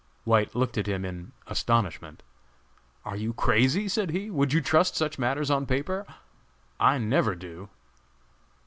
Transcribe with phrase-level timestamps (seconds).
[0.23, 2.23] White looked at him in astonishment.
[3.05, 6.07] "Are you crazy?" said he; "would you trust such matters on paper?
[6.79, 7.69] I never do."